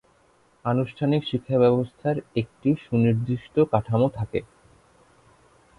[0.65, 4.39] আনুষ্ঠানিক শিক্ষাব্যবস্থার একটি সুনির্দিষ্ট কাঠামো থাকে।